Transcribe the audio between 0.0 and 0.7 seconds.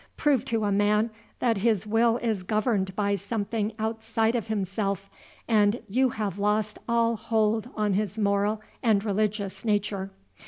"Prove to